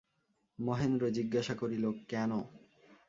মহেন্দ্র 0.59 1.03
জিজ্ঞাসা 1.09 1.53
করিল, 1.55 1.85
কেন। 2.07 2.31